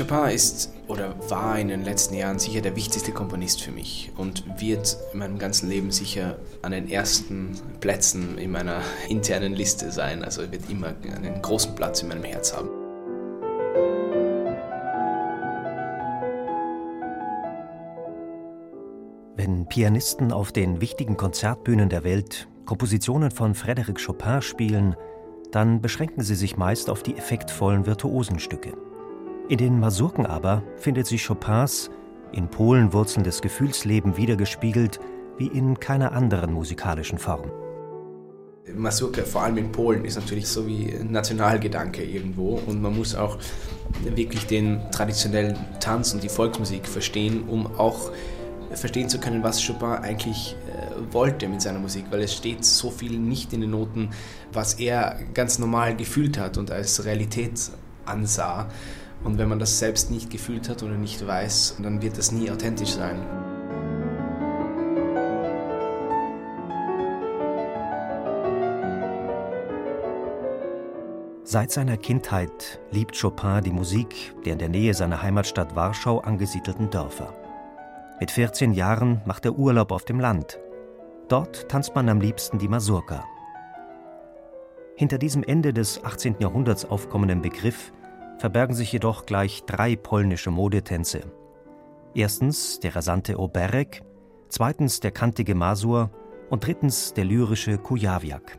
[0.00, 4.44] Chopin ist oder war in den letzten Jahren sicher der wichtigste Komponist für mich und
[4.58, 8.80] wird in meinem ganzen Leben sicher an den ersten Plätzen in meiner
[9.10, 10.24] internen Liste sein.
[10.24, 12.70] Also er wird immer einen großen Platz in meinem Herz haben.
[19.36, 24.96] Wenn Pianisten auf den wichtigen Konzertbühnen der Welt Kompositionen von Frédéric Chopin spielen,
[25.50, 28.89] dann beschränken sie sich meist auf die effektvollen Virtuosenstücke.
[29.50, 31.90] In den Masurken aber findet sich Chopins,
[32.30, 35.00] in Polen wurzelndes Gefühlsleben wiedergespiegelt
[35.38, 37.50] wie in keiner anderen musikalischen Form.
[38.72, 43.38] Masurka, vor allem in Polen, ist natürlich so wie Nationalgedanke irgendwo und man muss auch
[44.04, 48.12] wirklich den traditionellen Tanz und die Volksmusik verstehen, um auch
[48.70, 52.88] verstehen zu können, was Chopin eigentlich äh, wollte mit seiner Musik, weil es steht so
[52.92, 54.10] viel nicht in den Noten,
[54.52, 57.58] was er ganz normal gefühlt hat und als Realität
[58.04, 58.68] ansah.
[59.24, 62.50] Und wenn man das selbst nicht gefühlt hat oder nicht weiß, dann wird das nie
[62.50, 63.18] authentisch sein.
[71.52, 76.90] Seit seiner Kindheit liebt Chopin die Musik der in der Nähe seiner Heimatstadt Warschau angesiedelten
[76.90, 77.34] Dörfer.
[78.20, 80.60] Mit 14 Jahren macht er Urlaub auf dem Land.
[81.26, 83.24] Dort tanzt man am liebsten die Masurka.
[84.94, 86.36] Hinter diesem Ende des 18.
[86.38, 87.92] Jahrhunderts aufkommenden Begriff
[88.40, 91.20] verbergen sich jedoch gleich drei polnische Modetänze.
[92.14, 94.02] Erstens der rasante Oberek,
[94.48, 96.10] zweitens der kantige Masur
[96.48, 98.58] und drittens der lyrische Kujawiak.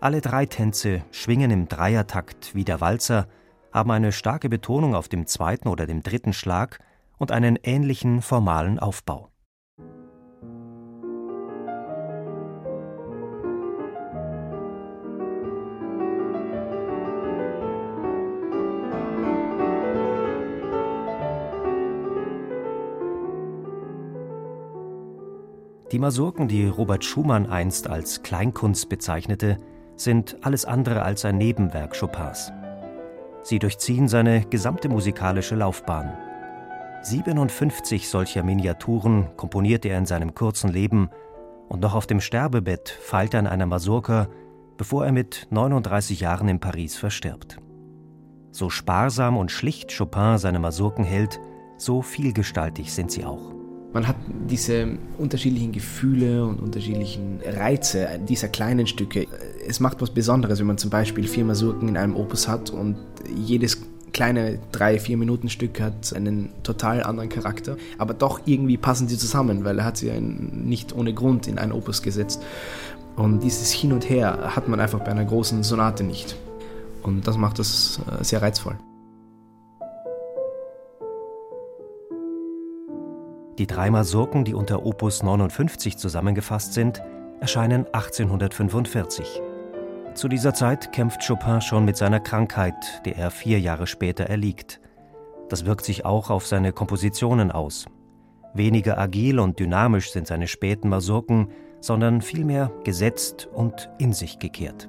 [0.00, 3.28] Alle drei Tänze schwingen im Dreiertakt wie der Walzer,
[3.72, 6.80] haben eine starke Betonung auf dem zweiten oder dem dritten Schlag
[7.18, 9.30] und einen ähnlichen formalen Aufbau.
[25.96, 29.56] Die Masurken, die Robert Schumann einst als Kleinkunst bezeichnete,
[29.96, 32.52] sind alles andere als ein Nebenwerk Chopins.
[33.42, 36.12] Sie durchziehen seine gesamte musikalische Laufbahn.
[37.00, 41.08] 57 solcher Miniaturen komponierte er in seinem kurzen Leben
[41.70, 44.28] und noch auf dem Sterbebett feilt er an einer Masurka,
[44.76, 47.56] bevor er mit 39 Jahren in Paris verstirbt.
[48.50, 51.40] So sparsam und schlicht Chopin seine Masurken hält,
[51.78, 53.55] so vielgestaltig sind sie auch.
[53.96, 54.16] Man hat
[54.50, 59.26] diese unterschiedlichen Gefühle und unterschiedlichen Reize dieser kleinen Stücke.
[59.66, 62.96] Es macht was Besonderes, wenn man zum Beispiel vier Masurken in einem Opus hat und
[63.34, 63.80] jedes
[64.12, 69.16] kleine drei, vier Minuten Stück hat einen total anderen Charakter, aber doch irgendwie passen sie
[69.16, 72.42] zusammen, weil er hat sie nicht ohne Grund in ein Opus gesetzt.
[73.16, 76.36] Und dieses Hin und Her hat man einfach bei einer großen Sonate nicht.
[77.02, 78.76] Und das macht das äh, sehr reizvoll.
[83.58, 87.02] Die drei Masurken, die unter Opus 59 zusammengefasst sind,
[87.40, 89.40] erscheinen 1845.
[90.14, 92.74] Zu dieser Zeit kämpft Chopin schon mit seiner Krankheit,
[93.06, 94.80] der er vier Jahre später erliegt.
[95.48, 97.86] Das wirkt sich auch auf seine Kompositionen aus.
[98.52, 101.48] Weniger agil und dynamisch sind seine späten Masurken,
[101.80, 104.88] sondern vielmehr gesetzt und in sich gekehrt.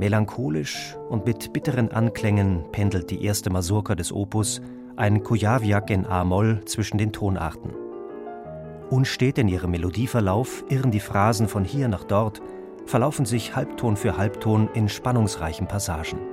[0.00, 4.62] Melancholisch und mit bitteren Anklängen pendelt die erste Masurka des Opus,
[4.96, 7.74] ein Kujawiak in A-Moll zwischen den Tonarten.
[8.88, 12.40] Unstet in ihrem Melodieverlauf irren die Phrasen von hier nach dort,
[12.86, 16.29] verlaufen sich Halbton für Halbton in spannungsreichen Passagen.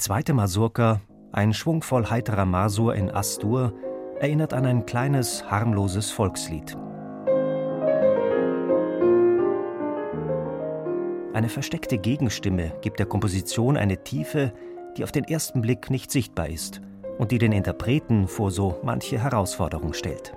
[0.00, 1.00] Zweite Masurka,
[1.30, 3.74] ein schwungvoll heiterer Masur in Astur,
[4.18, 6.76] erinnert an ein kleines, harmloses Volkslied.
[11.34, 14.52] Eine versteckte Gegenstimme gibt der Komposition eine Tiefe,
[14.96, 16.80] die auf den ersten Blick nicht sichtbar ist
[17.18, 20.32] und die den Interpreten vor so manche Herausforderung stellt.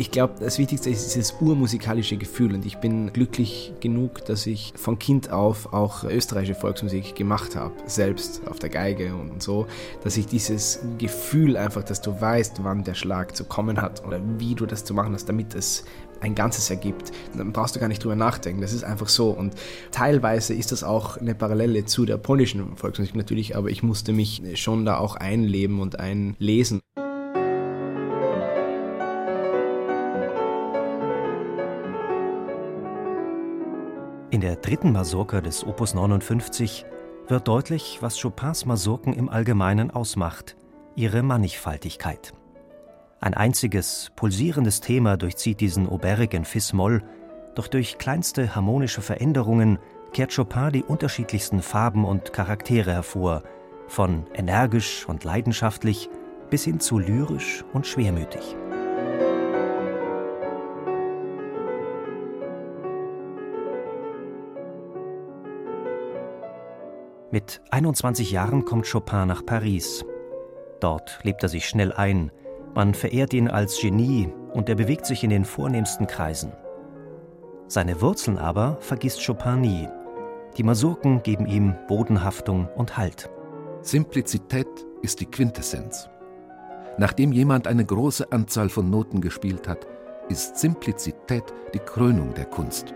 [0.00, 4.72] Ich glaube, das Wichtigste ist dieses urmusikalische Gefühl und ich bin glücklich genug, dass ich
[4.76, 9.66] von Kind auf auch österreichische Volksmusik gemacht habe, selbst auf der Geige und so,
[10.04, 14.20] dass ich dieses Gefühl einfach, dass du weißt, wann der Schlag zu kommen hat oder
[14.38, 15.84] wie du das zu machen hast, damit es
[16.20, 17.10] ein Ganzes ergibt.
[17.36, 18.60] Dann brauchst du gar nicht drüber nachdenken.
[18.60, 19.30] Das ist einfach so.
[19.30, 19.54] Und
[19.90, 24.42] teilweise ist das auch eine Parallele zu der polnischen Volksmusik natürlich, aber ich musste mich
[24.54, 26.82] schon da auch einleben und einlesen.
[34.38, 36.86] In der dritten Masurka des Opus 59
[37.26, 40.54] wird deutlich, was Chopins Masurken im Allgemeinen ausmacht,
[40.94, 42.32] ihre Mannigfaltigkeit.
[43.18, 47.02] Ein einziges, pulsierendes Thema durchzieht diesen Oberg in Fis-Moll,
[47.56, 49.80] doch durch kleinste harmonische Veränderungen
[50.12, 53.42] kehrt Chopin die unterschiedlichsten Farben und Charaktere hervor,
[53.88, 56.10] von energisch und leidenschaftlich
[56.48, 58.54] bis hin zu lyrisch und schwermütig.
[67.30, 70.02] Mit 21 Jahren kommt Chopin nach Paris.
[70.80, 72.30] Dort lebt er sich schnell ein,
[72.74, 76.52] man verehrt ihn als Genie und er bewegt sich in den vornehmsten Kreisen.
[77.66, 79.88] Seine Wurzeln aber vergisst Chopin nie.
[80.56, 83.28] Die Masurken geben ihm Bodenhaftung und Halt.
[83.82, 86.08] Simplizität ist die Quintessenz.
[86.96, 89.86] Nachdem jemand eine große Anzahl von Noten gespielt hat,
[90.30, 92.94] ist Simplizität die Krönung der Kunst.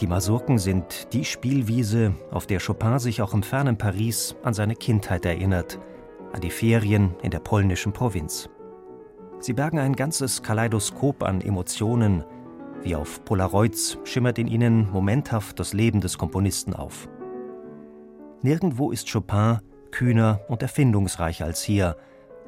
[0.00, 4.74] Die Masurken sind die Spielwiese, auf der Chopin sich auch im fernen Paris an seine
[4.74, 5.78] Kindheit erinnert,
[6.32, 8.48] an die Ferien in der polnischen Provinz.
[9.40, 12.24] Sie bergen ein ganzes Kaleidoskop an Emotionen,
[12.82, 17.06] wie auf Polaroids schimmert in ihnen momenthaft das Leben des Komponisten auf.
[18.40, 19.58] Nirgendwo ist Chopin
[19.90, 21.98] kühner und erfindungsreicher als hier,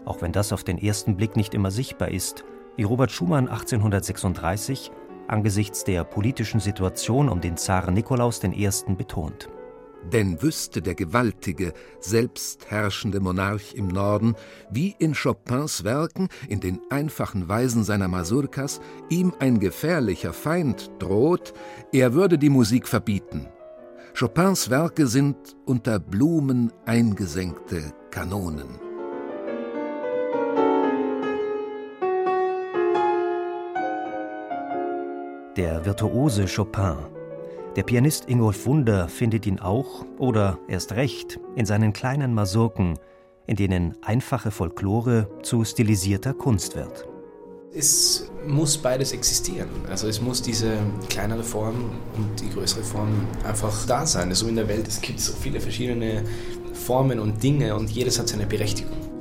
[0.06, 2.46] auch wenn das auf den ersten Blick nicht immer sichtbar ist,
[2.76, 4.90] wie Robert Schumann 1836
[5.28, 8.69] angesichts der politischen Situation um den Zaren Nikolaus I.
[8.96, 9.48] betont.
[10.10, 14.34] Denn wüsste der gewaltige, selbstherrschende Monarch im Norden,
[14.70, 21.52] wie in Chopins Werken, in den einfachen Weisen seiner Masurkas, ihm ein gefährlicher Feind droht,
[21.92, 23.48] er würde die Musik verbieten.
[24.19, 28.91] Chopins Werke sind unter Blumen eingesenkte Kanonen.
[35.56, 36.96] Der virtuose Chopin.
[37.76, 42.99] Der Pianist Ingolf Wunder findet ihn auch, oder erst recht, in seinen kleinen Masurken,
[43.46, 47.06] in denen einfache Folklore zu stilisierter Kunst wird.
[47.75, 49.69] Es muss beides existieren.
[49.90, 50.72] Also es muss diese
[51.10, 53.10] kleinere Form und die größere Form
[53.44, 54.34] einfach da sein.
[54.34, 56.25] So in der Welt, es gibt so viele verschiedene
[56.72, 59.11] Formen und Dinge und jedes hat seine Berechtigung.